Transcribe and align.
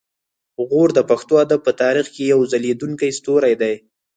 غور 0.69 0.89
د 0.95 0.99
پښتو 1.09 1.33
ادب 1.45 1.59
په 1.67 1.71
تاریخ 1.81 2.07
کې 2.13 2.23
یو 2.33 2.39
ځلیدونکی 2.51 3.09
ستوری 3.17 3.53
دی 3.61 3.73